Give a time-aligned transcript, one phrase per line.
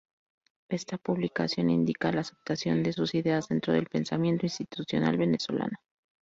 [0.67, 5.77] Esta publicación indica la aceptación de sus ideas dentro del pensamiento institucional venezolano.